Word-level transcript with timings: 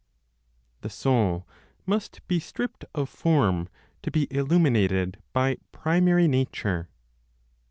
THE 0.81 0.89
SOUL 0.89 1.47
MUST 1.85 2.27
BE 2.27 2.39
STRIPPED 2.39 2.85
OF 2.95 3.07
FORM 3.07 3.69
TO 4.01 4.09
BE 4.09 4.25
ILLUMINATED 4.33 5.21
BY 5.31 5.57
PRIMARY 5.71 6.27
NATURE. 6.27 6.89